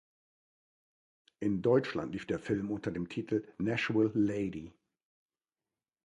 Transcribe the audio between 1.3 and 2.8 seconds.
In Deutschland lief der Film